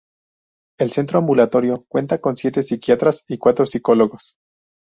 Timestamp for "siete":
2.35-2.63